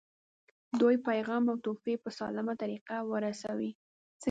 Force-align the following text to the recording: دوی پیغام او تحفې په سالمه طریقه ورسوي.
دوی 0.79 0.95
پیغام 1.07 1.43
او 1.51 1.57
تحفې 1.65 1.95
په 2.03 2.09
سالمه 2.17 2.53
طریقه 2.61 2.95
ورسوي. 3.11 3.71